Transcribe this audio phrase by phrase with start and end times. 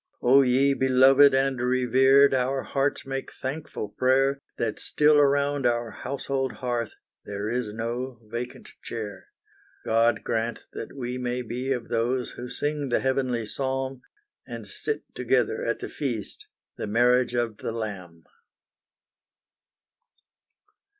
[0.19, 2.33] Oh ye beloved and revered!
[2.33, 8.69] Our hearts make thankful prayer, That still around our household hearth There is no vacant
[8.81, 9.27] chair.
[9.85, 14.01] God grant that we may be of those Who sing the heavenly psalm,
[14.47, 16.47] And sit together at the feast,
[16.77, 18.23] The marriage of the Lamb!